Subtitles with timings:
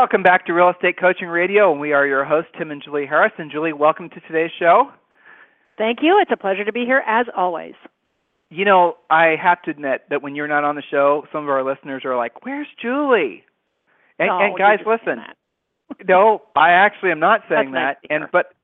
[0.00, 3.04] Welcome back to Real Estate Coaching Radio, and we are your hosts, Tim and Julie
[3.04, 3.32] Harris.
[3.36, 4.90] And Julie, welcome to today's show.
[5.76, 6.18] Thank you.
[6.22, 7.74] It's a pleasure to be here as always.
[8.48, 11.50] You know, I have to admit that when you're not on the show, some of
[11.50, 13.44] our listeners are like, "Where's Julie?"
[14.18, 15.22] And, no, and oh, guys, listen.
[16.08, 18.14] no, I actually am not saying That's that.
[18.14, 18.54] and but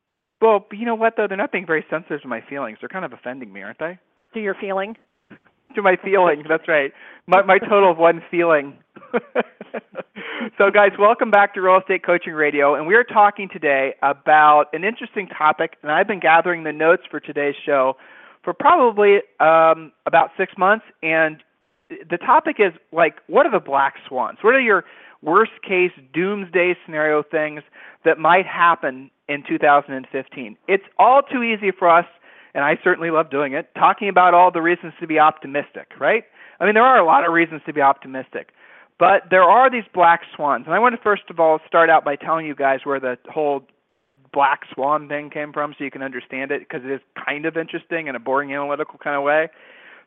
[0.40, 1.26] well, you know what though?
[1.28, 2.78] They're not being very sensitive to my feelings.
[2.80, 3.98] They're kind of offending me, aren't they?
[4.32, 4.96] To your feeling?
[5.74, 6.44] to my feeling.
[6.48, 6.94] That's right.
[7.26, 8.78] My my total of one feeling.
[10.58, 14.66] so, guys, welcome back to Real Estate Coaching Radio, and we are talking today about
[14.72, 15.76] an interesting topic.
[15.82, 17.96] And I've been gathering the notes for today's show
[18.42, 20.84] for probably um, about six months.
[21.02, 21.42] And
[21.88, 24.38] the topic is like, what are the black swans?
[24.42, 24.84] What are your
[25.22, 27.62] worst case doomsday scenario things
[28.04, 30.56] that might happen in 2015?
[30.68, 32.06] It's all too easy for us
[32.54, 36.24] and I certainly love doing it, talking about all the reasons to be optimistic, right?
[36.58, 38.48] I mean, there are a lot of reasons to be optimistic.
[38.98, 40.64] But there are these black swans.
[40.66, 43.18] And I want to first of all start out by telling you guys where the
[43.30, 43.62] whole
[44.32, 47.56] black swan thing came from so you can understand it because it is kind of
[47.56, 49.48] interesting in a boring analytical kind of way.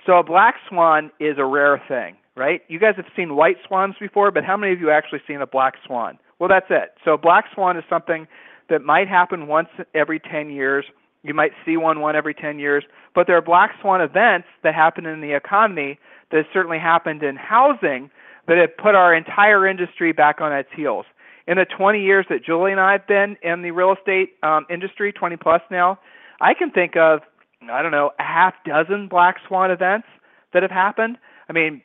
[0.06, 2.62] So a black swan is a rare thing, right?
[2.68, 5.48] You guys have seen white swans before, but how many of you actually seen a
[5.48, 6.18] black swan?
[6.40, 6.94] Well, that's it.
[7.04, 8.28] So a black swan is something
[8.70, 10.86] that might happen once every 10 years
[11.24, 14.74] you might see one one every 10 years, but there are black swan events that
[14.74, 16.00] happen in the economy
[16.32, 18.10] that certainly happened in housing
[18.50, 21.06] that have put our entire industry back on its heels.
[21.48, 24.66] In the 20 years that Julie and I have been in the real estate um,
[24.70, 26.00] industry, 20 plus now,
[26.42, 27.22] I can think of
[27.70, 30.08] I don't know a half dozen black swan events
[30.54, 31.18] that have happened.
[31.48, 31.82] I mean,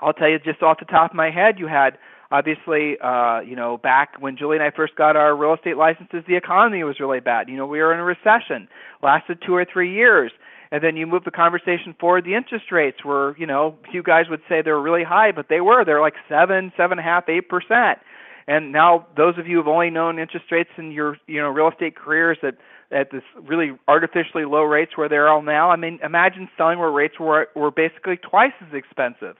[0.00, 1.98] I'll tell you just off the top of my head, you had
[2.30, 6.24] obviously, uh, you know, back when Julie and I first got our real estate licenses,
[6.26, 7.48] the economy was really bad.
[7.48, 8.68] You know, we were in a recession,
[9.02, 10.32] lasted two or three years.
[10.70, 12.24] And then you move the conversation forward.
[12.24, 15.46] The interest rates were, you know, you guys would say they were really high, but
[15.48, 15.84] they were.
[15.84, 17.98] They're like seven, seven and a half, eight percent.
[18.46, 21.68] And now those of you who've only known interest rates in your, you know, real
[21.68, 22.54] estate careers at
[22.90, 25.70] at this really artificially low rates where they're all now.
[25.70, 29.36] I mean, imagine selling where rates were were basically twice as expensive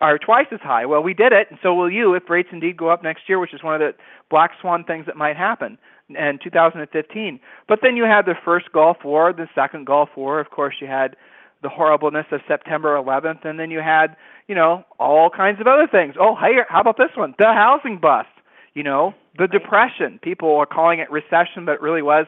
[0.00, 0.84] are twice as high.
[0.84, 3.38] Well, we did it, and so will you if rates indeed go up next year,
[3.38, 3.94] which is one of the
[4.30, 7.40] black swan things that might happen in 2015.
[7.66, 10.40] But then you had the first Gulf War, the second Gulf War.
[10.40, 11.16] Of course, you had
[11.62, 14.16] the horribleness of September 11th, and then you had,
[14.46, 16.14] you know, all kinds of other things.
[16.18, 17.34] Oh, hey, how about this one?
[17.38, 18.28] The housing bust.
[18.74, 20.20] You know, the depression.
[20.22, 22.26] People are calling it recession, but it really was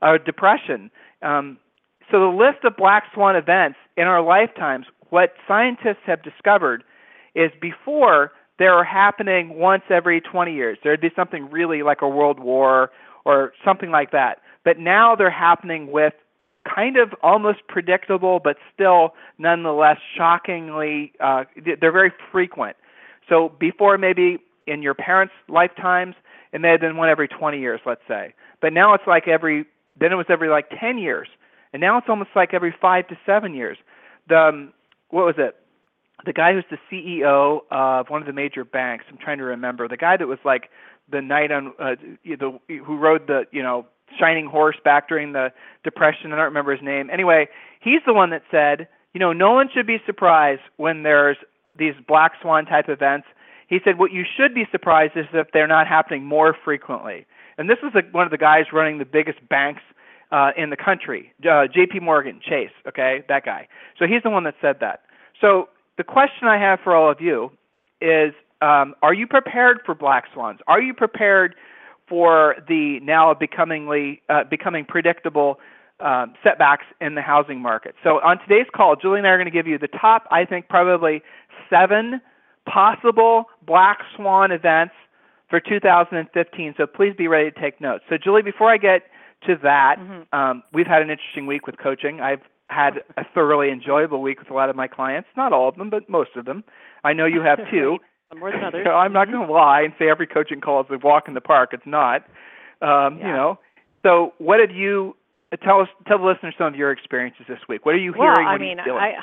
[0.00, 0.90] a depression.
[1.20, 1.58] Um,
[2.10, 6.84] so the list of black swan events in our lifetimes, what scientists have discovered
[7.34, 10.78] is before they were happening once every 20 years.
[10.82, 12.90] There'd be something really like a world war
[13.24, 14.40] or something like that.
[14.64, 16.14] But now they're happening with
[16.72, 22.76] kind of almost predictable, but still nonetheless shockingly, uh, they're very frequent.
[23.28, 26.14] So before maybe in your parents' lifetimes,
[26.52, 28.34] it may have been one every 20 years, let's say.
[28.60, 29.64] But now it's like every,
[29.98, 31.28] then it was every like 10 years.
[31.72, 33.78] And now it's almost like every five to seven years.
[34.28, 34.72] The, um,
[35.10, 35.56] what was it?
[36.24, 39.04] the guy who's the CEO of one of the major banks.
[39.08, 40.70] I'm trying to remember the guy that was like
[41.10, 43.86] the knight on uh, the who rode the you know
[44.18, 45.52] shining horse back during the
[45.84, 46.32] depression.
[46.32, 47.10] I don't remember his name.
[47.10, 47.48] Anyway,
[47.80, 51.36] he's the one that said, you know, no one should be surprised when there's
[51.78, 53.26] these black swan type events.
[53.68, 57.26] He said what you should be surprised is if they're not happening more frequently.
[57.56, 59.82] And this is one of the guys running the biggest banks
[60.32, 62.00] uh, in the country, uh, J.P.
[62.00, 62.70] Morgan Chase.
[62.86, 63.68] Okay, that guy.
[63.98, 65.02] So he's the one that said that.
[65.40, 65.68] So
[65.98, 67.50] the question I have for all of you
[68.00, 70.60] is um, Are you prepared for black swans?
[70.66, 71.54] Are you prepared
[72.08, 75.58] for the now becomingly, uh, becoming predictable
[76.00, 77.94] um, setbacks in the housing market?
[78.02, 80.44] So, on today's call, Julie and I are going to give you the top, I
[80.44, 81.22] think, probably
[81.68, 82.20] seven
[82.66, 84.94] possible black swan events
[85.48, 86.74] for 2015.
[86.76, 88.04] So, please be ready to take notes.
[88.08, 89.02] So, Julie, before I get
[89.46, 90.38] to that, mm-hmm.
[90.38, 92.20] um, we've had an interesting week with coaching.
[92.20, 95.28] I've had a thoroughly enjoyable week with a lot of my clients.
[95.36, 96.62] Not all of them, but most of them.
[97.04, 97.98] I know you have too.
[98.38, 98.86] More than others.
[98.86, 101.34] So I'm not going to lie and say every coaching call is a walk in
[101.34, 101.70] the park.
[101.72, 102.22] It's not.
[102.82, 103.26] Um, yeah.
[103.26, 103.58] You know.
[104.02, 105.16] So what did you?
[105.64, 107.84] Tell us, tell the listeners some of your experiences this week.
[107.84, 108.46] What are you well, hearing?
[108.46, 109.14] I mean, I,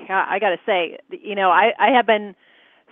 [0.00, 2.34] yeah, I got to say, you know, I, I have been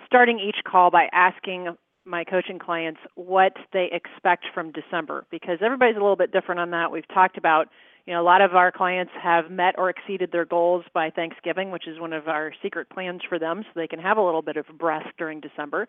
[0.07, 5.97] starting each call by asking my coaching clients what they expect from December because everybody's
[5.97, 6.91] a little bit different on that.
[6.91, 7.69] We've talked about,
[8.09, 11.71] you know, a lot of our clients have met or exceeded their goals by Thanksgiving,
[11.71, 14.41] which is one of our secret plans for them so they can have a little
[14.41, 15.87] bit of breath during December.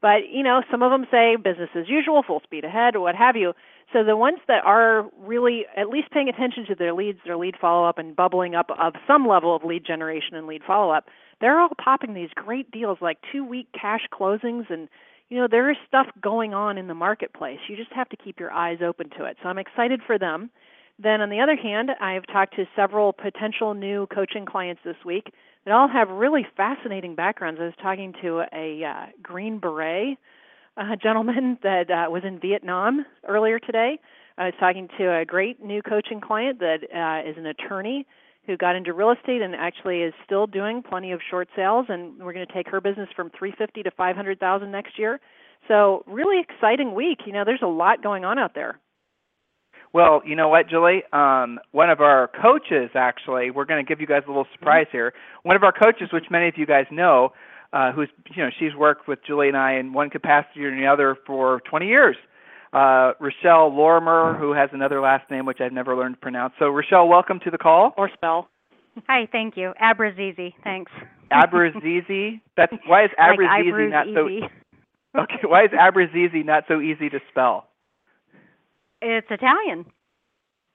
[0.00, 3.16] But, you know, some of them say business as usual, full speed ahead, or what
[3.16, 3.52] have you.
[3.92, 7.56] So the ones that are really at least paying attention to their leads, their lead
[7.60, 11.08] follow up, and bubbling up of some level of lead generation and lead follow up,
[11.40, 14.88] they're all popping these great deals like two week cash closings and
[15.30, 18.38] you know there is stuff going on in the marketplace you just have to keep
[18.38, 20.48] your eyes open to it so i'm excited for them
[20.98, 25.32] then on the other hand i've talked to several potential new coaching clients this week
[25.64, 30.18] that all have really fascinating backgrounds i was talking to a uh, green beret
[30.76, 33.98] uh, gentleman that uh, was in vietnam earlier today
[34.38, 38.06] i was talking to a great new coaching client that uh, is an attorney
[38.46, 42.18] who got into real estate and actually is still doing plenty of short sales and
[42.18, 45.20] we're going to take her business from 350 to 500,000 next year.
[45.68, 47.20] So, really exciting week.
[47.26, 48.78] You know, there's a lot going on out there.
[49.92, 51.02] Well, you know what, Julie?
[51.12, 54.86] Um, one of our coaches, actually, we're going to give you guys a little surprise
[54.92, 55.14] here.
[55.42, 57.32] One of our coaches, which many of you guys know,
[57.72, 60.86] uh, who's you know she's worked with Julie and I in one capacity or the
[60.86, 62.16] other for 20 years
[62.76, 66.54] uh, Rochelle Lorimer, who has another last name which I've never learned to pronounce.
[66.58, 67.94] So, Rochelle, welcome to the call.
[67.96, 68.48] Or spell.
[69.08, 69.72] Hi, thank you.
[69.82, 70.92] Abrazizi, thanks.
[71.32, 72.40] Abrazizi.
[72.56, 74.28] That's why is Abrazizi like not so?
[74.28, 74.46] easy.
[75.16, 77.68] Okay, why is Abrazizi not so easy to spell?
[79.06, 79.86] It's Italian.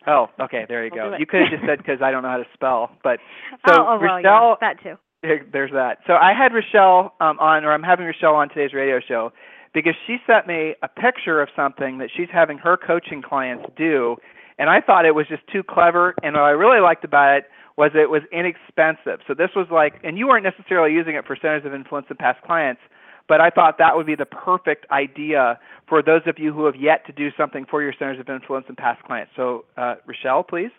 [0.08, 1.18] Oh, okay, there you I'll go.
[1.18, 3.20] You could have just said because I don't know how to spell, but
[3.68, 5.44] so oh, oh well, Rochelle, yeah, that too.
[5.52, 6.00] there's that.
[6.08, 9.32] So I had Rochelle um, on, or I'm having Rochelle on today's radio show
[9.74, 14.16] because she sent me a picture of something that she's having her coaching clients do,
[14.58, 16.16] and I thought it was just too clever.
[16.24, 17.44] And what I really liked about it
[17.78, 19.20] was it was inexpensive.
[19.28, 22.18] So this was like, and you weren't necessarily using it for centers of influence and
[22.18, 22.82] past clients,
[23.28, 26.76] but I thought that would be the perfect idea for those of you who have
[26.76, 29.32] yet to do something for your centers of influence and past clients.
[29.36, 30.72] So, uh, Rochelle, please.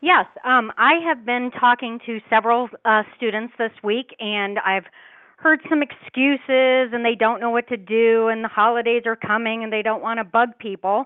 [0.00, 4.86] Yes, um, I have been talking to several uh, students this week, and I've
[5.36, 9.62] heard some excuses, and they don't know what to do, and the holidays are coming,
[9.62, 11.04] and they don't want to bug people.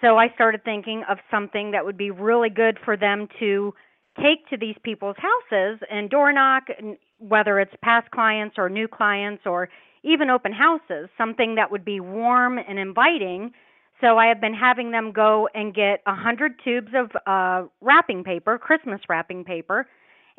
[0.00, 3.72] So I started thinking of something that would be really good for them to
[4.18, 6.96] take to these people's houses and door knock, and
[7.28, 9.68] whether it's past clients or new clients or
[10.02, 13.52] even open houses, something that would be warm and inviting.
[14.00, 18.24] So I have been having them go and get a hundred tubes of uh, wrapping
[18.24, 19.86] paper, Christmas wrapping paper,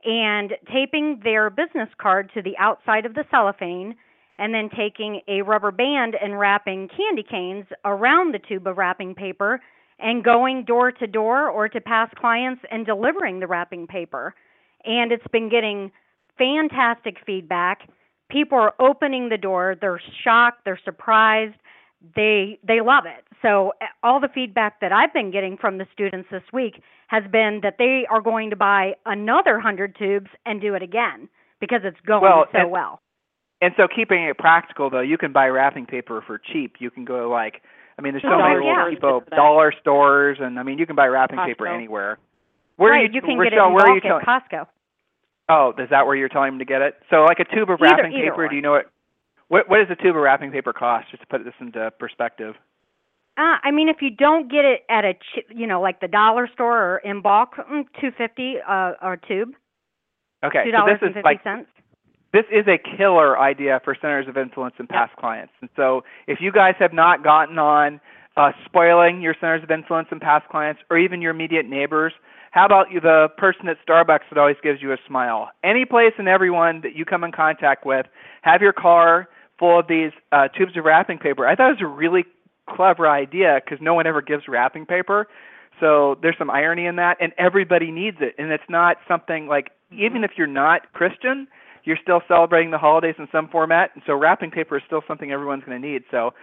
[0.03, 3.95] and taping their business card to the outside of the cellophane,
[4.37, 9.15] and then taking a rubber band and wrapping candy canes around the tube of wrapping
[9.15, 9.61] paper,
[9.99, 14.33] and going door to door or to past clients and delivering the wrapping paper.
[14.83, 15.91] And it's been getting
[16.37, 17.89] fantastic feedback.
[18.29, 21.55] People are opening the door, they're shocked, they're surprised,
[22.15, 23.25] they they love it.
[23.41, 27.23] So uh, all the feedback that I've been getting from the students this week has
[27.31, 31.81] been that they are going to buy another 100 tubes and do it again because
[31.83, 32.99] it's going Well, so and- well.
[33.61, 36.75] And so, keeping it practical, though, you can buy wrapping paper for cheap.
[36.79, 37.61] You can go like,
[37.97, 38.83] I mean, there's so Oh, many yeah.
[38.91, 42.17] little cheapo dollar stores, and I mean, you can buy wrapping paper anywhere.
[42.75, 44.67] Where right, are you, can Rochelle, get it in where are you bulk at Costco.
[45.49, 46.95] Oh, is that where you're telling them to get it?
[47.09, 48.45] So, like a tube of Either- wrapping either paper.
[48.45, 48.49] or.
[48.49, 48.85] Do you know what?
[49.49, 51.09] What what does a tube of wrapping paper cost?
[51.11, 52.55] Just to put this into perspective.
[53.37, 56.07] Uh, I mean, if you don't get it at a, ch- you know, like the
[56.07, 59.49] dollar store or in bulk, mm, two fifty uh, a tube,
[60.45, 61.67] Okay, two so dollars this and is fifty like cents.
[62.31, 65.51] this is a killer idea for centers of influence and past clients.
[65.61, 67.99] And so, if you guys have not gotten on
[68.35, 72.13] uh, spoiling your centers of influence and past clients, or even your immediate neighbors,
[72.51, 75.49] how about you, the person at Starbucks that always gives you a smile?
[75.63, 78.05] Any place and everyone that you come in contact with,
[78.43, 81.47] have your car full of these uh, tubes of wrapping paper.
[81.47, 82.25] I thought it was a really
[82.69, 85.27] clever idea because no one ever gives wrapping paper.
[85.79, 88.35] So there's some irony in that, and everybody needs it.
[88.37, 91.47] And it's not something like even if you're not Christian,
[91.83, 93.91] you're still celebrating the holidays in some format.
[93.93, 96.03] And so wrapping paper is still something everyone's going to need.
[96.11, 96.33] So,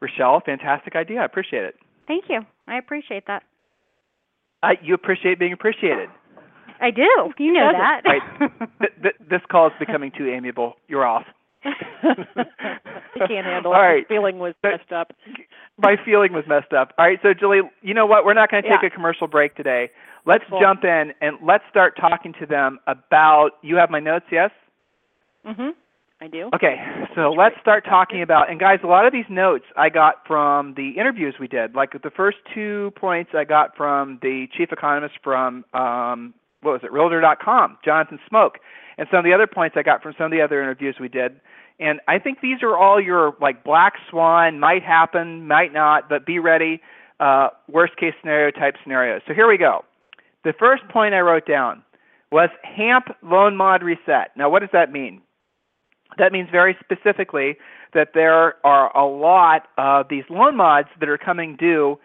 [0.00, 1.20] Rochelle, fantastic idea.
[1.20, 1.76] I appreciate it.
[2.06, 2.40] Thank you.
[2.68, 3.42] I appreciate that.
[4.62, 6.08] Uh, you appreciate being appreciated.
[6.80, 7.08] I do.
[7.38, 8.02] You know that.
[8.04, 8.50] Right.
[8.80, 10.74] Th- th- this call is becoming too amiable.
[10.88, 11.24] You're off.
[11.64, 13.84] you can't handle All it.
[13.84, 13.98] right.
[14.00, 15.12] His feeling was So- messed up.
[15.78, 16.92] My feeling was messed up.
[16.98, 18.24] All right, so Julie, you know what?
[18.24, 18.86] We're not going to take Yeah.
[18.88, 19.90] a commercial break today.
[20.24, 20.58] Let's Cool.
[20.60, 23.50] jump in and let's start talking to them about.
[23.62, 24.50] You have my notes, yes?
[25.46, 25.74] Mhm.
[26.20, 26.48] I do.
[26.54, 26.76] Okay,
[27.14, 28.50] so let's start talking about.
[28.50, 31.74] And guys, a lot of these notes I got from the interviews we did.
[31.74, 36.32] Like the first two points I got from the chief economist from um,
[36.62, 38.58] what was it, Realtor.com, Jonathan Smoke,
[38.96, 41.08] and some of the other points I got from some of the other interviews we
[41.08, 41.38] did.
[41.78, 46.24] And I think these are all your like black swan, might happen, might not, but
[46.24, 46.80] be ready,
[47.20, 49.20] uh, worst case scenario type scenarios.
[49.28, 49.84] So here we go.
[50.44, 51.82] The first point I wrote down
[52.32, 54.30] was HAMP loan mod reset.
[54.34, 55.20] Now, what does that mean?
[56.18, 57.56] That means very specifically
[57.94, 61.98] that there are a lot of these loan mods that are coming due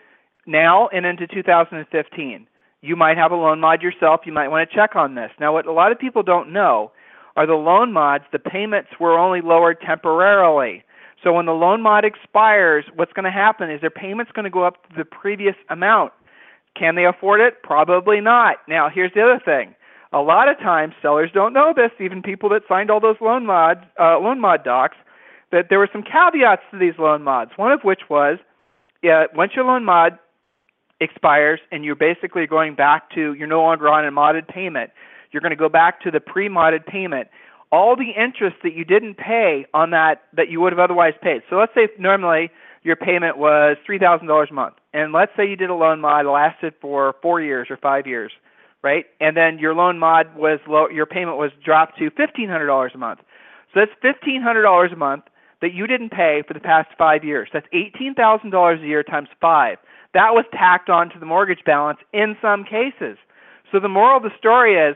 [0.46, 2.48] now and into 2015.
[2.82, 4.22] You might have a loan mod yourself.
[4.26, 5.32] You might want to check on this.
[5.40, 6.92] Now, what a lot of people don't know
[7.36, 10.84] are the loan mods, the payments were only lowered temporarily.
[11.24, 14.50] So when the loan mod expires, what's going to happen is their payment's going to
[14.50, 16.12] go up to the previous amount.
[16.78, 17.64] Can they afford it?
[17.64, 18.58] Probably not.
[18.68, 19.76] Now, here's the other thing.
[20.14, 21.92] A lot of times, sellers don't know this.
[22.00, 24.98] Even people that signed all those loan mods, uh, loan mod docs,
[25.52, 27.52] that there were some caveats to these loan mods.
[27.56, 28.38] One of which was,
[29.02, 30.20] yeah, once your loan mod
[31.00, 34.92] expires and you're basically going back to you're no longer on a modded payment,
[35.32, 37.28] you're going to go back to the pre-modded payment.
[37.72, 41.42] All the interest that you didn't pay on that that you would have otherwise paid.
[41.50, 42.52] So let's say normally
[42.84, 46.02] your payment was three thousand dollars a month, and let's say you did a loan
[46.02, 48.32] mod that lasted for four years or five years,
[48.84, 49.06] right?
[49.20, 52.92] And then your loan mod was low, your payment was dropped to fifteen hundred dollars
[52.96, 53.20] a month.
[53.74, 55.26] So that's fifteen hundred dollars a month
[55.62, 57.50] that you didn't pay for the past five years.
[57.54, 59.78] That's eighteen thousand dollars a year times five.
[60.14, 63.18] That was tacked on to the mortgage balance in some cases.
[63.72, 64.96] So the moral of the story is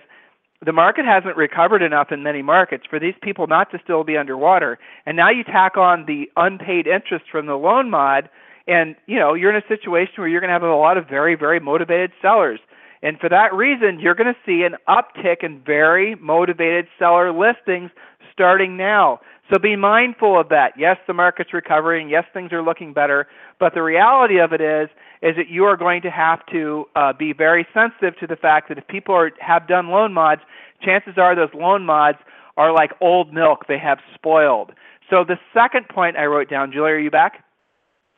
[0.65, 4.17] the market hasn't recovered enough in many markets for these people not to still be
[4.17, 4.79] underwater.
[5.05, 8.29] And now you tack on the unpaid interest from the loan mod,
[8.67, 11.07] and you know you're in a situation where you're going to have a lot of
[11.07, 12.59] very very motivated sellers.
[13.05, 17.91] And for that reason, you're going to see an uptick in very motivated seller listings
[18.33, 19.19] starting now.
[19.53, 20.73] So be mindful of that.
[20.75, 22.09] Yes, the market's recovering.
[22.09, 23.27] Yes, things are looking better.
[23.59, 24.89] But the reality of it is
[25.21, 28.69] is that you are going to have to uh, be very sensitive to the fact
[28.69, 30.41] that if people are, have done loan mods,
[30.81, 32.17] chances are those loan mods
[32.57, 34.71] are like old milk; they have spoiled.
[35.11, 37.43] So the second point I wrote down, Julie, are you back?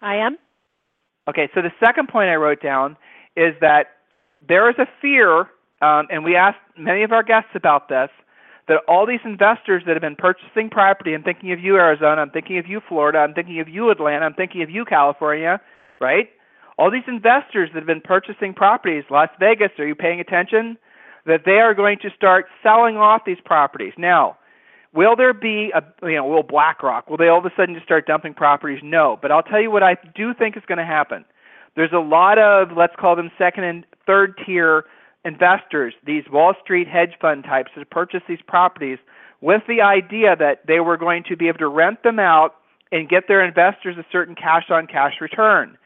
[0.02, 0.38] I am.
[1.28, 2.96] Okay, so the second point I wrote down
[3.36, 3.97] is that
[4.48, 5.42] there is a fear,
[5.82, 8.10] um, and we asked many of our guests about this,
[8.68, 12.32] that all these investors that have been purchasing property, I'm thinking of you, Arizona, I'm
[12.32, 15.62] thinking of you, Florida, I'm thinking of you, Atlanta, I'm thinking of you, California,
[16.02, 16.30] right?
[16.78, 20.78] all these investors that have been purchasing properties, Las Vegas, are you paying attention?
[21.26, 23.94] That they are going to start selling off these properties.
[23.98, 24.38] Now,
[24.94, 27.86] will there be a you know, will BlackRock, will they all of a sudden just
[27.86, 28.80] start dumping properties?
[28.84, 29.18] No.
[29.22, 31.26] But I'll tell you what I do think is going to happen.
[31.78, 34.86] There's a lot of let's call them second and third tier
[35.24, 38.98] investors, these Wall Street hedge fund types that purchase these properties
[39.42, 42.56] with the idea that they were going to be able to rent them out
[42.92, 45.78] and get their investors a certain cash on cash return.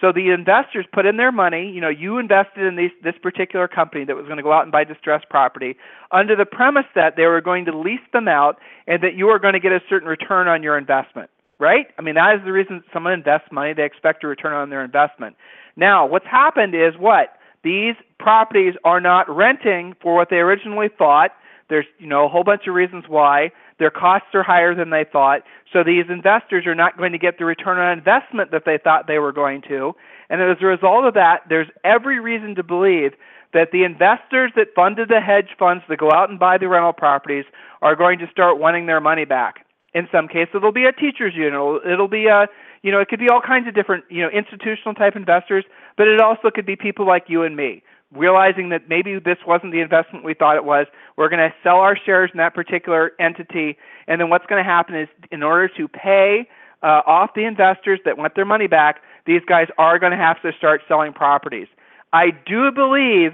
[0.00, 1.70] So the investors put in their money.
[1.70, 4.64] You know, you invested in these, this particular company that was going to go out
[4.64, 5.76] and buy distressed property
[6.10, 9.38] under the premise that they were going to lease them out and that you were
[9.38, 11.30] going to get a certain return on your investment.
[11.58, 11.86] Right?
[11.98, 13.72] I mean, that is the reason someone invests money.
[13.72, 15.36] They expect a return on their investment.
[15.74, 17.38] Now, what's happened is what?
[17.64, 21.32] These properties are not renting for what they originally thought.
[21.68, 23.50] There's, you know, a whole bunch of reasons why.
[23.78, 25.42] Their costs are higher than they thought.
[25.72, 29.06] So these investors are not going to get the return on investment that they thought
[29.06, 29.94] they were going to.
[30.30, 33.12] And as a result of that, there's every reason to believe
[33.52, 36.92] that the investors that funded the hedge funds that go out and buy the rental
[36.92, 37.44] properties
[37.82, 39.65] are going to start wanting their money back.
[39.94, 41.54] In some cases, it'll be a teachers union.
[41.54, 42.46] It'll, it'll be a,
[42.82, 45.64] you know, it could be all kinds of different, you know, institutional type investors,
[45.96, 47.82] but it also could be people like you and me
[48.14, 50.86] realizing that maybe this wasn't the investment we thought it was.
[51.16, 53.76] We're going to sell our shares in that particular entity,
[54.06, 56.48] and then what's going to happen is, in order to pay
[56.82, 60.40] uh, off the investors that want their money back, these guys are going to have
[60.42, 61.66] to start selling properties.
[62.12, 63.32] I do believe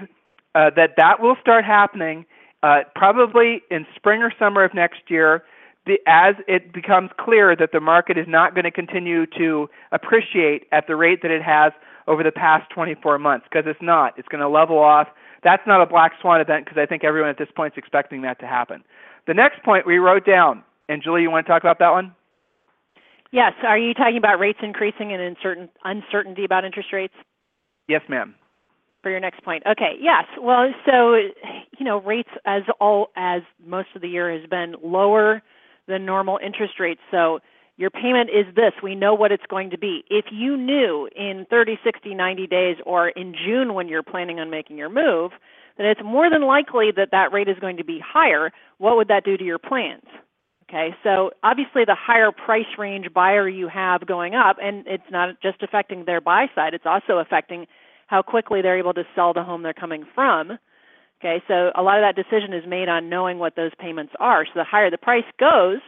[0.55, 2.25] uh, that that will start happening
[2.63, 5.43] uh, probably in spring or summer of next year.
[5.85, 10.65] The, as it becomes clear that the market is not going to continue to appreciate
[10.71, 11.73] at the rate that it has
[12.07, 14.17] over the past 24 months because it's not.
[14.17, 15.07] It's going to level off.
[15.43, 18.21] That's not a black swan event because I think everyone at this point is expecting
[18.21, 18.83] that to happen.
[19.27, 22.15] The next point we wrote down, and Julie, you want to talk about that one?
[23.31, 23.53] Yes.
[23.63, 27.15] Are you talking about rates increasing and uncertain, uncertainty about interest rates?
[27.87, 28.35] Yes, ma'am.
[29.01, 29.63] For your next point.
[29.65, 29.97] Okay.
[29.99, 30.25] Yes.
[30.39, 35.41] Well, so you know, rates as all as most of the year has been lower
[35.87, 37.01] than normal interest rates.
[37.11, 37.39] So
[37.77, 38.73] your payment is this.
[38.81, 40.03] We know what it's going to be.
[40.09, 44.49] If you knew in 30, 60, 90 days or in June when you're planning on
[44.49, 45.31] making your move
[45.77, 49.07] then it's more than likely that that rate is going to be higher, what would
[49.07, 50.03] that do to your plans?
[50.69, 55.41] Okay, so obviously the higher price range buyer you have going up, and it's not
[55.41, 57.67] just affecting their buy side, it's also affecting
[58.07, 60.57] how quickly they're able to sell the home they're coming from.
[61.23, 64.45] Okay, so a lot of that decision is made on knowing what those payments are.
[64.45, 65.79] So the higher the price goes,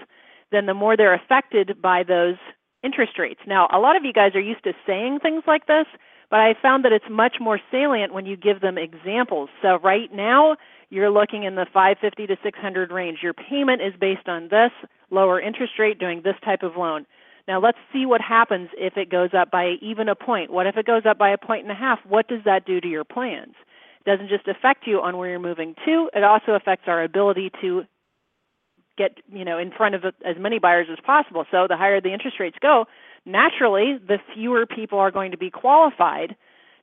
[0.54, 2.36] then the more they're affected by those
[2.84, 3.42] interest rates.
[3.46, 5.88] Now, a lot of you guys are used to saying things like this,
[6.30, 9.50] but I found that it's much more salient when you give them examples.
[9.62, 10.56] So right now,
[10.90, 13.20] you're looking in the 550 to 600 range.
[13.22, 14.72] Your payment is based on this
[15.12, 17.06] lower interest rate doing this type of loan.
[17.46, 20.50] Now let's see what happens if it goes up by even a point.
[20.50, 22.00] What if it goes up by a point and a half?
[22.08, 23.54] What does that do to your plans?
[24.06, 27.84] Doesn't just affect you on where you're moving to, it also affects our ability to
[28.98, 31.46] get, you know, in front of as many buyers as possible.
[31.52, 32.86] So the higher the interest rates go,
[33.26, 36.36] naturally the fewer people are going to be qualified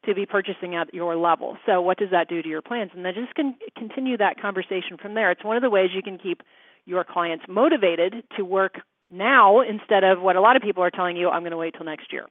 [0.05, 1.57] to be purchasing at your level.
[1.65, 2.91] So what does that do to your plans?
[2.95, 5.31] And then just can continue that conversation from there.
[5.31, 6.43] It's one of the ways you can keep
[6.85, 11.17] your clients motivated to work now instead of what a lot of people are telling
[11.17, 12.27] you, I'm going to wait till next year.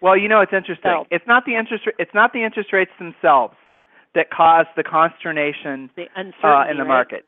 [0.00, 0.90] Well, you know, it's interesting.
[0.90, 1.84] So, it's not the interest.
[2.00, 3.54] It's not the interest rates themselves
[4.14, 6.06] that cause the consternation the
[6.42, 6.88] uh, in the right?
[6.88, 7.24] market.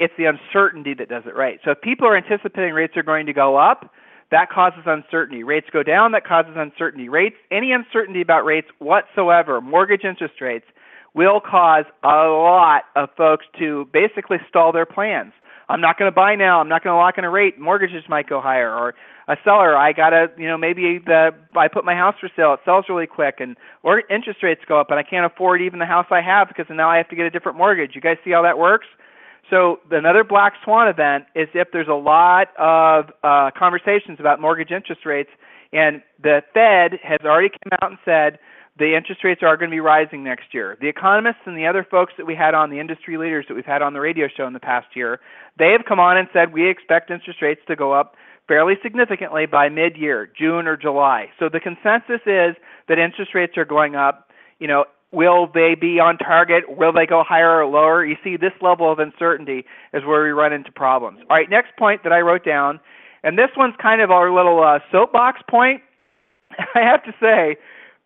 [0.00, 1.58] It's the uncertainty that does it right.
[1.64, 3.92] So if people are anticipating rates are going to go up,
[4.30, 5.42] that causes uncertainty.
[5.42, 7.08] Rates go down, that causes uncertainty.
[7.08, 10.66] Rates, any uncertainty about rates whatsoever, mortgage interest rates,
[11.14, 15.32] will cause a lot of folks to basically stall their plans.
[15.68, 16.60] I'm not going to buy now.
[16.60, 17.58] I'm not going to lock in a rate.
[17.58, 18.70] Mortgages might go higher.
[18.72, 18.94] Or
[19.28, 22.54] a seller, I got to, you know, maybe the I put my house for sale.
[22.54, 25.78] It sells really quick, and or interest rates go up, and I can't afford even
[25.78, 27.90] the house I have because now I have to get a different mortgage.
[27.94, 28.86] You guys see how that works?
[29.50, 34.70] So another black swan event is if there's a lot of uh, conversations about mortgage
[34.70, 35.30] interest rates,
[35.72, 38.38] and the Fed has already come out and said
[38.78, 40.78] the interest rates are going to be rising next year.
[40.80, 43.66] The economists and the other folks that we had on, the industry leaders that we've
[43.66, 45.20] had on the radio show in the past year,
[45.58, 48.14] they have come on and said we expect interest rates to go up
[48.48, 51.28] fairly significantly by mid-year, June or July.
[51.38, 52.56] So the consensus is
[52.88, 56.64] that interest rates are going up, you know, Will they be on target?
[56.68, 58.04] Will they go higher or lower?
[58.04, 61.20] You see, this level of uncertainty is where we run into problems.
[61.30, 62.78] All right, next point that I wrote down,
[63.22, 65.80] and this one's kind of our little uh, soapbox point.
[66.74, 67.56] I have to say,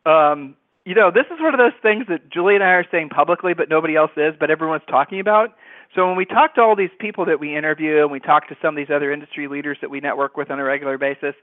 [0.06, 3.08] um, you know, this is one of those things that Julie and I are saying
[3.08, 5.56] publicly, but nobody else is, but everyone's talking about.
[5.94, 8.56] So when we talk to all these people that we interview and we talk to
[8.62, 11.34] some of these other industry leaders that we network with on a regular basis,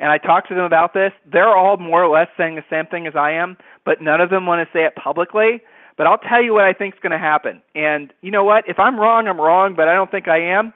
[0.00, 2.86] and I talk to them about this, they're all more or less saying the same
[2.86, 5.60] thing as I am, but none of them want to say it publicly.
[5.98, 7.60] But I'll tell you what I think is going to happen.
[7.74, 8.64] And you know what?
[8.68, 10.72] If I'm wrong, I'm wrong, but I don't think I am.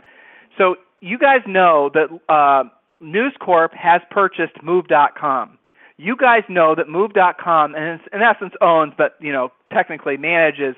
[0.59, 2.64] So you guys know that uh,
[3.01, 5.59] News Corp has purchased Move.com.
[5.97, 10.75] You guys know that Move.com, and in essence owns, but you know technically manages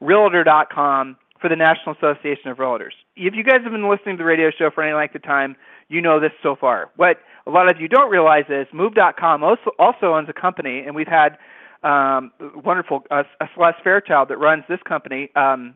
[0.00, 2.92] Realtor.com for the National Association of Realtors.
[3.16, 5.56] If you guys have been listening to the radio show for any length of time,
[5.88, 6.90] you know this so far.
[6.96, 10.94] What a lot of you don't realize is Move.com also, also owns a company, and
[10.94, 11.38] we've had
[11.82, 12.32] um,
[12.64, 13.22] wonderful uh,
[13.54, 15.74] Celeste Starchild that runs this company, um,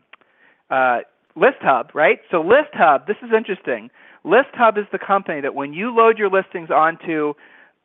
[0.69, 0.99] uh,
[1.37, 2.19] ListHub, right?
[2.29, 3.89] So ListHub, this is interesting.
[4.25, 7.33] ListHub is the company that when you load your listings onto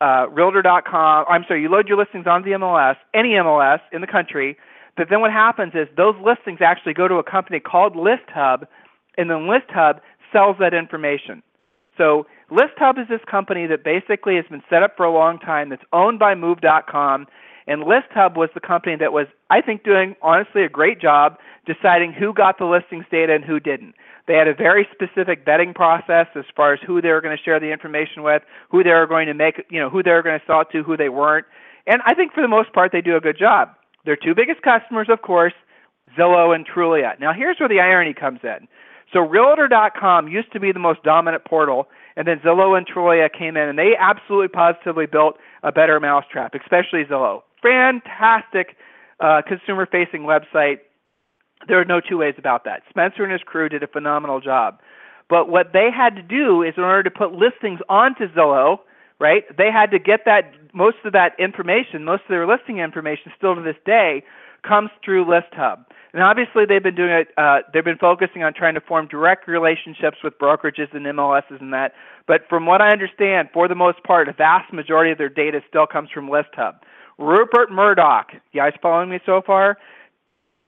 [0.01, 4.07] uh, Realtor.com, I'm sorry, you load your listings onto the MLS, any MLS in the
[4.07, 4.57] country,
[4.97, 8.67] but then what happens is those listings actually go to a company called ListHub,
[9.17, 9.99] and then ListHub
[10.31, 11.41] sells that information.
[11.97, 15.69] So ListHub is this company that basically has been set up for a long time
[15.69, 17.27] that's owned by Move.com,
[17.67, 22.13] and ListHub was the company that was, I think, doing honestly a great job deciding
[22.13, 23.93] who got the listings data and who didn't.
[24.27, 27.43] They had a very specific vetting process as far as who they were going to
[27.43, 30.23] share the information with, who they were going to make, you know, who they were
[30.23, 31.45] going to sell it to, who they weren't.
[31.85, 33.69] And I think for the most part they do a good job.
[34.05, 35.53] Their two biggest customers, of course,
[36.17, 37.19] Zillow and Trulia.
[37.19, 38.67] Now, here's where the irony comes in.
[39.13, 43.57] So, Realtor.com used to be the most dominant portal, and then Zillow and Trulia came
[43.57, 47.41] in, and they absolutely positively built a better mousetrap, especially Zillow.
[47.61, 48.75] Fantastic
[49.19, 50.79] uh, consumer facing website.
[51.67, 52.83] There are no two ways about that.
[52.89, 54.79] Spencer and his crew did a phenomenal job.
[55.29, 58.79] But what they had to do is, in order to put listings onto Zillow,
[59.19, 59.43] right?
[59.57, 63.55] They had to get that most of that information, most of their listing information, still
[63.55, 64.23] to this day,
[64.67, 65.85] comes through ListHub.
[66.11, 67.27] And obviously, they've been doing it.
[67.37, 71.71] Uh, they've been focusing on trying to form direct relationships with brokerages and MLSs and
[71.73, 71.93] that.
[72.27, 75.61] But from what I understand, for the most part, a vast majority of their data
[75.67, 76.79] still comes from ListHub.
[77.19, 79.77] Rupert Murdoch, you guys following me so far?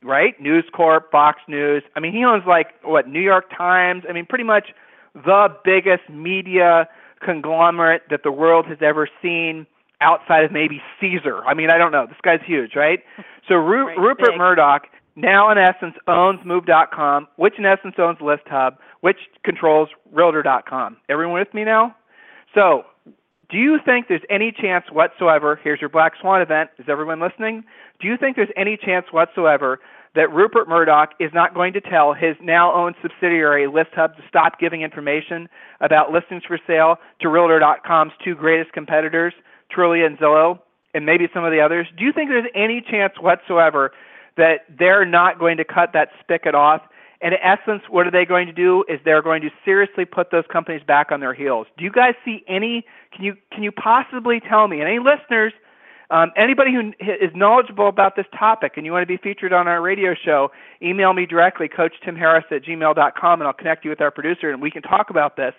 [0.03, 0.39] Right?
[0.39, 1.83] News Corp, Fox News.
[1.95, 4.03] I mean, he owns like what New York Times.
[4.07, 4.69] I mean, pretty much
[5.15, 6.87] the biggest media
[7.23, 9.65] conglomerate that the world has ever seen
[10.01, 11.43] outside of maybe Caesar.
[11.45, 12.07] I mean, I don't know.
[12.07, 12.99] This guy's huge, right?
[13.47, 14.37] So Ru- right, Rupert big.
[14.37, 14.83] Murdoch
[15.15, 20.97] now in essence owns Move.com, which in essence owns ListHub, which controls Realtor.com.
[21.09, 21.95] Everyone with me now?
[22.53, 22.83] So,
[23.49, 25.59] do you think there's any chance whatsoever?
[25.61, 26.69] Here's your Black Swan event.
[26.77, 27.63] Is everyone listening?
[27.99, 29.79] Do you think there's any chance whatsoever
[30.15, 34.59] that Rupert Murdoch is not going to tell his now owned subsidiary ListHub to stop
[34.59, 35.47] giving information
[35.79, 39.33] about listings for sale to Realtor.com's two greatest competitors,
[39.75, 40.59] Trulia and Zillow,
[40.93, 41.87] and maybe some of the others?
[41.97, 43.91] Do you think there's any chance whatsoever
[44.37, 46.81] that they're not going to cut that spigot off?
[47.21, 48.83] And in essence, what are they going to do?
[48.89, 51.67] Is they're going to seriously put those companies back on their heels.
[51.77, 52.83] Do you guys see any?
[53.15, 54.79] Can you can you possibly tell me?
[54.79, 55.53] And any listeners
[56.11, 59.67] um, anybody who is knowledgeable about this topic and you want to be featured on
[59.67, 64.11] our radio show, email me directly, coachtimharris at gmail.com, and I'll connect you with our
[64.11, 65.53] producer and we can talk about this.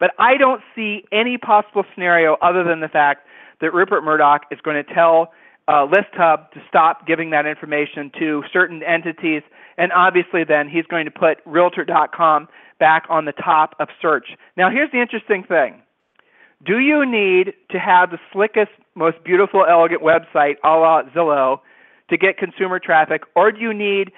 [0.00, 3.28] But I don't see any possible scenario other than the fact
[3.60, 5.32] that Rupert Murdoch is going to tell
[5.68, 9.42] uh, ListHub to stop giving that information to certain entities,
[9.78, 12.48] and obviously then he's going to put Realtor.com
[12.80, 14.30] back on the top of search.
[14.56, 15.82] Now, here's the interesting thing.
[16.64, 21.60] Do you need to have the slickest, most beautiful, elegant website a la Zillow
[22.10, 24.12] to get consumer traffic, or do you need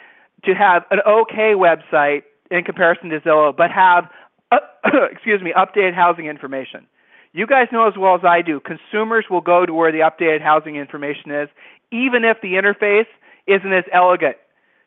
[0.44, 4.10] to have an okay website in comparison to Zillow, but have,
[4.52, 4.58] uh,
[5.10, 6.86] excuse me, updated housing information?
[7.32, 10.42] You guys know as well as I do, consumers will go to where the updated
[10.42, 11.48] housing information is,
[11.90, 13.06] even if the interface
[13.46, 14.36] isn't as elegant.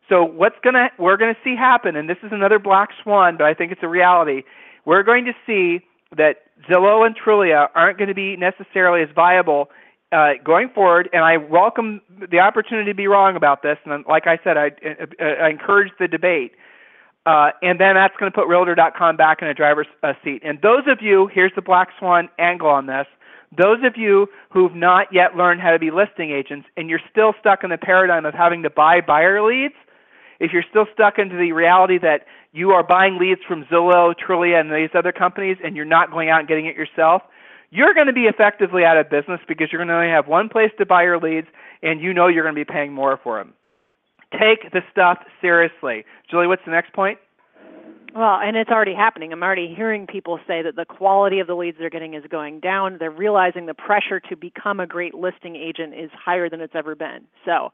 [0.09, 3.53] So what's gonna we're gonna see happen, and this is another black swan, but I
[3.53, 4.43] think it's a reality.
[4.85, 9.69] We're going to see that Zillow and Trulia aren't going to be necessarily as viable
[10.11, 13.77] uh, going forward, and I welcome the opportunity to be wrong about this.
[13.85, 14.71] And like I said, I,
[15.21, 16.53] I encourage the debate.
[17.25, 20.41] Uh, and then that's going to put Realtor.com back in a driver's uh, seat.
[20.45, 23.05] And those of you, here's the black swan angle on this.
[23.55, 27.33] Those of you who've not yet learned how to be listing agents and you're still
[27.39, 29.75] stuck in the paradigm of having to buy buyer leads,
[30.39, 34.59] if you're still stuck into the reality that you are buying leads from Zillow, Trulia,
[34.59, 37.21] and these other companies, and you're not going out and getting it yourself,
[37.69, 40.49] you're going to be effectively out of business because you're going to only have one
[40.49, 41.47] place to buy your leads,
[41.81, 43.53] and you know you're going to be paying more for them.
[44.31, 46.05] Take the stuff seriously.
[46.29, 47.19] Julie, what's the next point?
[48.15, 49.31] Well, and it's already happening.
[49.31, 52.61] I'm already hearing people say that the quality of the leads they're getting is going
[52.61, 52.97] down.
[52.99, 56.95] They're realizing the pressure to become a great listing agent is higher than it's ever
[56.95, 57.27] been.
[57.45, 57.71] So,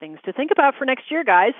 [0.00, 1.52] things to think about for next year, guys.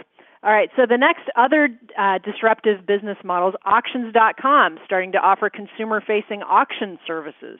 [0.42, 6.00] All right, so the next other uh, disruptive business models, auctions.com, starting to offer consumer
[6.00, 7.58] facing auction services.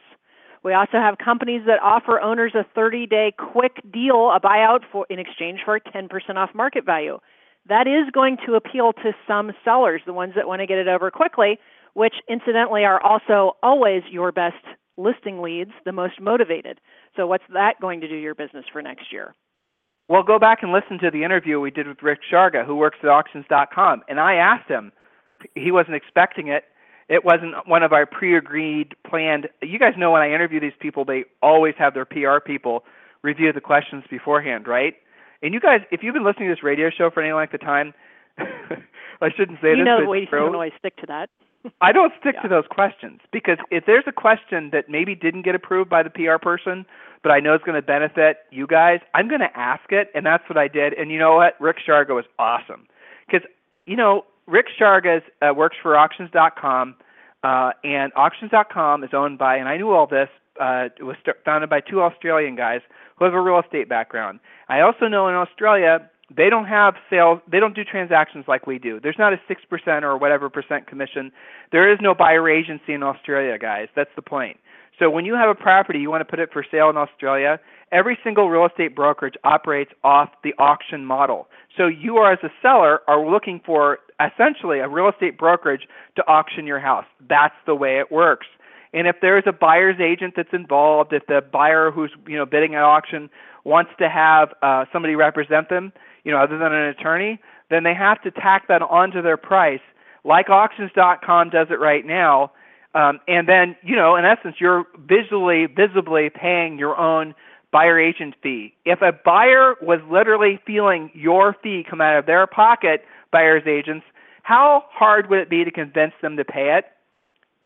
[0.62, 5.06] We also have companies that offer owners a 30 day quick deal, a buyout for,
[5.10, 7.18] in exchange for 10% off market value.
[7.68, 10.88] That is going to appeal to some sellers, the ones that want to get it
[10.88, 11.58] over quickly,
[11.94, 14.64] which incidentally are also always your best
[14.96, 16.80] listing leads, the most motivated.
[17.16, 19.34] So, what's that going to do your business for next year?
[20.08, 22.98] Well, go back and listen to the interview we did with Rick Sharga, who works
[23.02, 24.02] at auctions.com.
[24.08, 24.90] And I asked him,
[25.54, 26.64] he wasn't expecting it.
[27.08, 29.48] It wasn't one of our pre agreed, planned.
[29.62, 32.84] You guys know when I interview these people, they always have their PR people
[33.22, 34.94] review the questions beforehand, right?
[35.42, 37.60] And you guys, if you've been listening to this radio show for any length of
[37.60, 37.94] time,
[38.38, 39.78] I shouldn't say you this.
[39.78, 41.30] You know the way you don't always stick to that.
[41.80, 42.42] I don't stick yeah.
[42.42, 46.10] to those questions because if there's a question that maybe didn't get approved by the
[46.10, 46.86] PR person,
[47.22, 50.24] but I know it's going to benefit you guys, I'm going to ask it, and
[50.24, 50.92] that's what I did.
[50.94, 51.60] And you know what?
[51.60, 52.86] Rick Sharga was awesome
[53.26, 53.46] because
[53.86, 56.94] you know Rick Sharga uh, works for Auctions.com,
[57.42, 60.28] uh, and Auctions.com is owned by, and I knew all this.
[60.60, 62.80] Uh, it was founded by two Australian guys
[63.16, 64.40] who have a real estate background.
[64.68, 68.78] I also know in Australia they don't have sales they don't do transactions like we
[68.78, 69.00] do.
[69.00, 71.32] There's not a 6% or whatever percent commission.
[71.72, 73.88] There is no buyer agency in australia guys.
[73.96, 74.58] That's the point.
[74.98, 77.58] So when you have a property you want to put it for sale in australia
[77.92, 81.48] every single real estate brokerage operates off the auction model.
[81.76, 85.86] So you are as a seller are looking for essentially a real estate brokerage
[86.16, 87.06] to auction your house.
[87.28, 88.46] That's the way it works.
[88.92, 92.74] And if there's a buyer's agent that's involved if the buyer who's you know bidding
[92.74, 93.30] at auction
[93.64, 95.92] wants to have uh, somebody represent them
[96.24, 99.80] you know, other than an attorney, then they have to tack that onto their price,
[100.24, 102.52] like auctions.com does it right now.
[102.94, 107.34] Um, and then, you know, in essence, you're visually, visibly paying your own
[107.70, 108.74] buyer agent fee.
[108.84, 114.06] If a buyer was literally feeling your fee come out of their pocket, buyer's agents,
[114.42, 116.86] how hard would it be to convince them to pay it?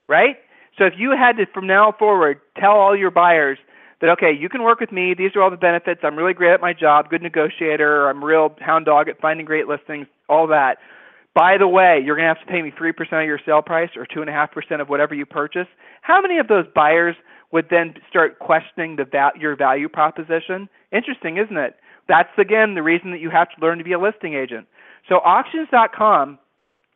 [0.09, 0.37] Right?
[0.77, 3.59] So if you had to, from now forward, tell all your buyers,
[4.03, 5.15] that okay, you can work with me.
[5.17, 6.01] These are all the benefits.
[6.03, 8.11] I'm really great at my job, good negotiator.
[8.11, 10.79] I'm real hound dog at finding great listings, all that.
[11.35, 13.63] By the way, you're going to have to pay me three percent of your sale
[13.63, 15.69] price or two and a half percent of whatever you purchase.
[16.03, 17.15] How many of those buyers
[17.53, 20.69] would then start questioning the val- your value proposition?
[20.91, 21.77] Interesting, isn't it?
[22.09, 24.67] That's again the reason that you have to learn to be a listing agent.
[25.09, 26.39] So auctions.com,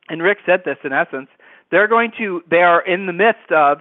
[0.09, 1.29] and Rick said this in essence,
[1.71, 3.79] they're going to they are in the midst of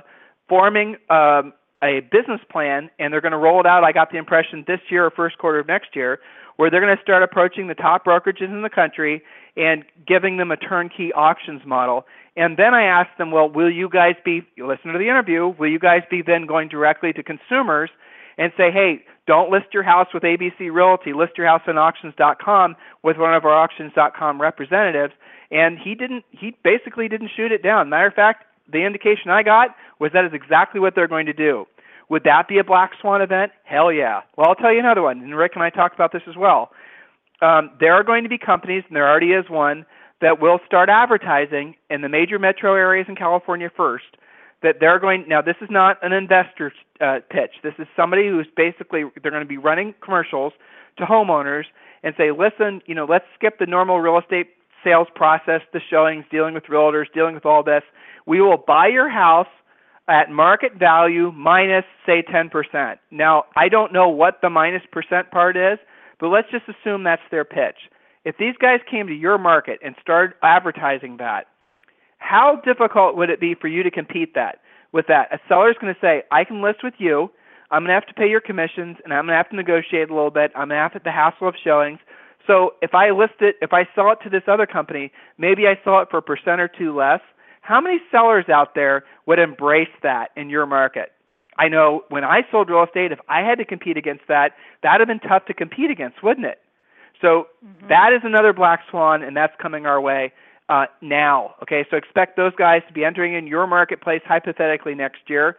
[0.47, 1.53] forming um,
[1.85, 4.79] a business plan and they're going to roll it out, I got the impression, this
[4.89, 6.19] year or first quarter of next year,
[6.57, 9.21] where they're going to start approaching the top brokerages in the country
[9.57, 12.05] and giving them a turnkey auctions model.
[12.37, 15.47] And then I asked them, well, will you guys be, you listen to the interview,
[15.47, 17.89] will you guys be then going directly to consumers
[18.37, 22.75] and say, hey, don't list your house with ABC Realty, list your house on auctions.com
[23.03, 25.13] with one of our auctions.com representatives.
[25.51, 27.89] And he didn't, he basically didn't shoot it down.
[27.89, 31.33] Matter of fact, the indication I got was that is exactly what they're going to
[31.33, 31.65] do.
[32.09, 33.51] Would that be a black swan event?
[33.63, 34.21] Hell yeah.
[34.37, 36.71] Well, I'll tell you another one, and Rick and I talked about this as well.
[37.41, 39.85] Um, there are going to be companies, and there already is one,
[40.21, 44.05] that will start advertising in the major metro areas in California first.
[44.63, 45.41] That they're going now.
[45.41, 47.51] This is not an investor uh, pitch.
[47.61, 50.53] This is somebody who's basically they're going to be running commercials
[50.97, 51.65] to homeowners
[52.03, 54.47] and say, listen, you know, let's skip the normal real estate
[54.83, 57.83] sales process, the showings, dealing with realtors, dealing with all this.
[58.25, 59.47] We will buy your house
[60.07, 62.97] at market value minus say 10%.
[63.11, 65.79] Now, I don't know what the minus percent part is,
[66.19, 67.89] but let's just assume that's their pitch.
[68.23, 71.47] If these guys came to your market and started advertising that,
[72.17, 74.59] how difficult would it be for you to compete that
[74.91, 75.33] with that?
[75.33, 77.29] A seller is going to say, I can list with you.
[77.71, 80.09] I'm going to have to pay your commissions and I'm going to have to negotiate
[80.09, 80.51] a little bit.
[80.55, 81.99] I'm going to have the hassle of showings.
[82.47, 85.79] So if I list it, if I sell it to this other company, maybe I
[85.83, 87.21] sell it for a percent or two less.
[87.61, 91.11] How many sellers out there would embrace that in your market?
[91.57, 94.99] I know when I sold real estate, if I had to compete against that, that'd
[94.99, 96.59] have been tough to compete against, wouldn't it?
[97.21, 97.87] So mm-hmm.
[97.87, 100.33] that is another black swan, and that's coming our way
[100.69, 101.55] uh, now.
[101.61, 105.57] Okay, so expect those guys to be entering in your marketplace hypothetically next year.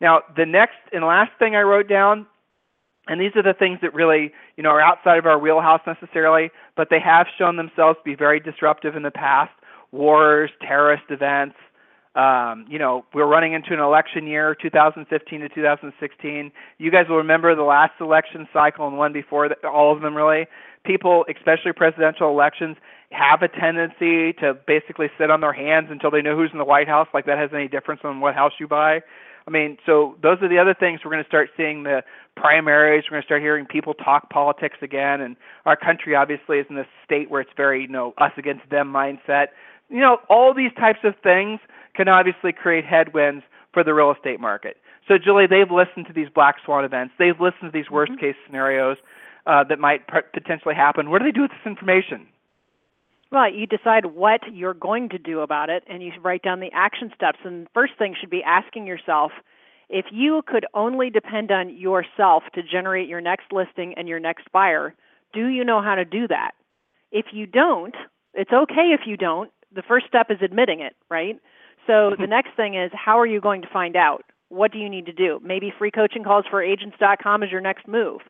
[0.00, 2.26] Now, the next and last thing I wrote down,
[3.06, 6.50] and these are the things that really you know are outside of our wheelhouse necessarily,
[6.76, 9.52] but they have shown themselves to be very disruptive in the past
[9.92, 11.56] wars, terrorist events.
[12.14, 16.52] Um, you know, we're running into an election year, 2015 to 2016.
[16.78, 20.16] You guys will remember the last election cycle and one before that, all of them
[20.16, 20.46] really.
[20.84, 22.76] People, especially presidential elections,
[23.10, 26.64] have a tendency to basically sit on their hands until they know who's in the
[26.64, 29.00] White House, like that has any difference on what house you buy.
[29.46, 32.02] I mean, so those are the other things we're going to start seeing the
[32.36, 33.04] primaries.
[33.06, 36.76] We're going to start hearing people talk politics again, and our country obviously is in
[36.76, 39.48] this state where it's very, you know, us against them mindset
[39.88, 41.60] you know, all these types of things
[41.98, 43.42] can obviously create headwinds
[43.74, 44.76] for the real estate market.
[45.08, 47.12] So, Julie, they've listened to these black swan events.
[47.18, 48.20] They've listened to these worst mm-hmm.
[48.20, 48.96] case scenarios
[49.46, 51.10] uh, that might p- potentially happen.
[51.10, 52.28] What do they do with this information?
[53.32, 56.70] Well, you decide what you're going to do about it, and you write down the
[56.72, 57.38] action steps.
[57.44, 59.32] And the first thing should be asking yourself
[59.88, 64.50] if you could only depend on yourself to generate your next listing and your next
[64.52, 64.94] buyer,
[65.32, 66.52] do you know how to do that?
[67.10, 67.94] If you don't,
[68.34, 71.38] it's okay if you don't the first step is admitting it, right?
[71.88, 72.30] So the mm-hmm.
[72.30, 74.24] next thing is how are you going to find out?
[74.50, 75.40] What do you need to do?
[75.42, 78.20] Maybe free coaching calls for agents.com is your next move.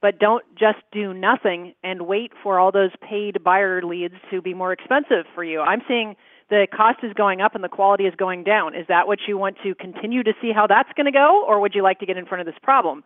[0.00, 4.54] But don't just do nothing and wait for all those paid buyer leads to be
[4.54, 5.60] more expensive for you.
[5.60, 6.16] I'm seeing
[6.48, 8.74] the cost is going up and the quality is going down.
[8.74, 11.60] Is that what you want to continue to see how that's going to go, or
[11.60, 13.04] would you like to get in front of this problem?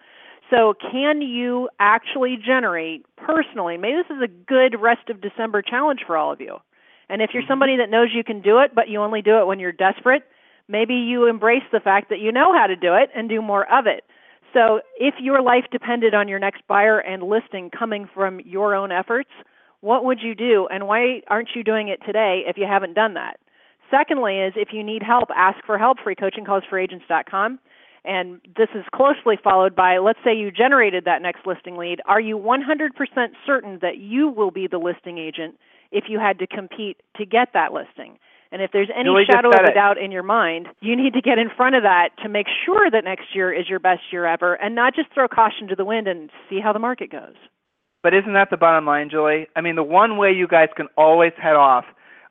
[0.50, 3.76] So, can you actually generate personally?
[3.76, 6.58] Maybe this is a good rest of December challenge for all of you.
[7.08, 7.50] And if you're mm-hmm.
[7.50, 10.22] somebody that knows you can do it, but you only do it when you're desperate,
[10.68, 13.70] maybe you embrace the fact that you know how to do it and do more
[13.72, 14.04] of it.
[14.52, 18.90] So if your life depended on your next buyer and listing coming from your own
[18.90, 19.30] efforts,
[19.80, 23.14] what would you do and why aren't you doing it today if you haven't done
[23.14, 23.38] that?
[23.90, 27.58] Secondly is if you need help, ask for help, freecoachingcallsforagents.com.
[28.04, 32.00] And this is closely followed by let's say you generated that next listing lead.
[32.06, 32.60] Are you 100%
[33.44, 35.56] certain that you will be the listing agent
[35.96, 38.18] if you had to compete to get that listing.
[38.52, 41.38] And if there's any shadow of a doubt in your mind, you need to get
[41.38, 44.54] in front of that to make sure that next year is your best year ever
[44.54, 47.34] and not just throw caution to the wind and see how the market goes.
[48.02, 49.48] But isn't that the bottom line, Julie?
[49.56, 51.84] I mean, the one way you guys can always head off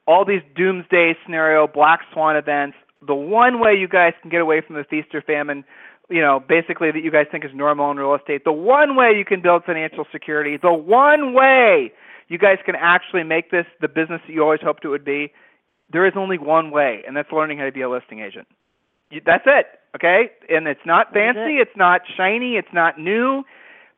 [0.08, 4.62] all these doomsday scenario, black swan events, the one way you guys can get away
[4.66, 5.66] from the feast or famine,
[6.10, 9.14] you know, basically that you guys think is normal in real estate, the one way
[9.18, 11.92] you can build financial security, the one way
[12.28, 15.32] you guys can actually make this the business that you always hoped it would be,
[15.92, 18.48] there is only one way, and that's learning how to be a listing agent.
[19.26, 20.32] That's it, okay?
[20.50, 21.68] And it's not fancy, it.
[21.68, 23.44] it's not shiny, it's not new,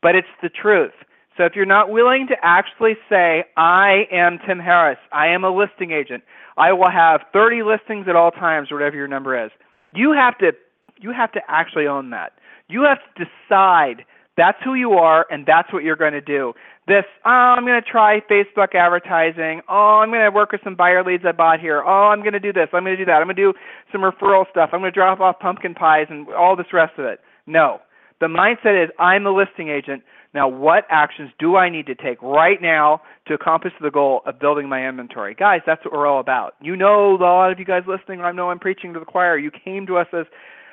[0.01, 0.91] but it's the truth.
[1.37, 5.55] So if you're not willing to actually say, I am Tim Harris, I am a
[5.55, 6.23] listing agent,
[6.57, 9.51] I will have 30 listings at all times, whatever your number is,
[9.93, 10.51] you have to
[10.99, 12.33] you have to actually own that.
[12.69, 14.03] You have to decide
[14.37, 16.53] that's who you are and that's what you're going to do
[16.87, 19.61] this, oh, I'm going to try Facebook advertising.
[19.67, 21.83] Oh, I'm going to work with some buyer leads I bought here.
[21.85, 22.69] Oh, I'm going to do this.
[22.71, 23.19] I'm going to do that.
[23.19, 23.53] I'm going to do
[23.91, 24.69] some referral stuff.
[24.71, 27.19] I'm going to drop off pumpkin pies and all this rest of it.
[27.45, 27.79] No.
[28.21, 30.01] The mindset is I'm the listing agent.
[30.33, 34.39] Now, what actions do I need to take right now to accomplish the goal of
[34.39, 35.35] building my inventory?
[35.35, 36.53] Guys, that's what we're all about.
[36.61, 39.37] You know, a lot of you guys listening, I know I'm preaching to the choir.
[39.37, 40.25] You came to us as,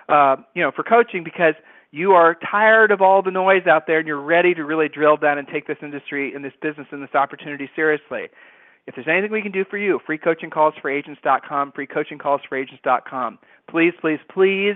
[0.08, 1.54] uh, you know, for coaching because
[1.94, 5.16] you are tired of all the noise out there and you're ready to really drill
[5.16, 8.24] down and take this industry and this business and this opportunity seriously.
[8.88, 13.38] If there's anything we can do for you, freecoachingcallsforagents.com, freecoachingcallsforagents.com.
[13.70, 14.74] Please, please, please,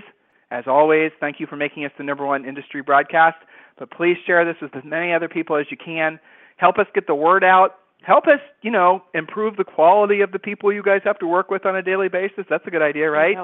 [0.49, 3.37] as always, thank you for making us the number one industry broadcast.
[3.77, 6.21] But please share this with as many other people as you can.
[6.55, 7.79] Help us get the word out.
[8.01, 11.51] Help us, you know, improve the quality of the people you guys have to work
[11.51, 12.45] with on a daily basis.
[12.49, 13.35] That's a good idea, right?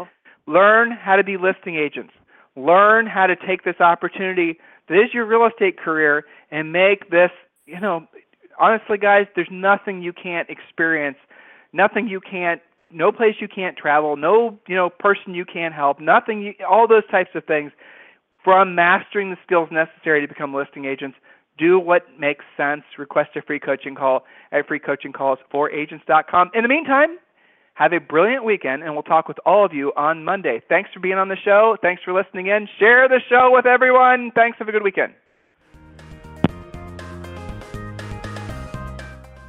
[0.47, 2.13] Learn how to be listing agents.
[2.55, 7.31] Learn how to take this opportunity that is your real estate career and make this,
[7.65, 8.07] you know,
[8.59, 11.17] honestly, guys, there's nothing you can't experience,
[11.73, 15.99] nothing you can't, no place you can't travel, no, you know, person you can't help,
[15.99, 17.71] nothing, you, all those types of things
[18.43, 21.17] from mastering the skills necessary to become listing agents,
[21.57, 22.83] do what makes sense.
[22.97, 26.51] Request a free coaching call at freecoachingcallsforagents.com.
[26.53, 27.17] In the meantime,
[27.75, 30.61] have a brilliant weekend, and we'll talk with all of you on Monday.
[30.67, 31.77] Thanks for being on the show.
[31.81, 32.67] Thanks for listening in.
[32.79, 34.31] Share the show with everyone.
[34.33, 34.57] Thanks.
[34.57, 35.13] Have a good weekend.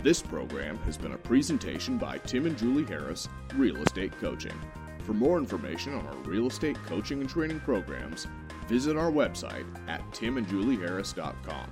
[0.03, 4.55] This program has been a presentation by Tim and Julie Harris, Real Estate Coaching.
[5.03, 8.27] For more information on our real estate coaching and training programs,
[8.69, 11.71] visit our website at timandjulieharris.com.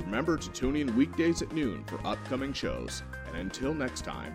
[0.00, 4.34] Remember to tune in weekdays at noon for upcoming shows, and until next time,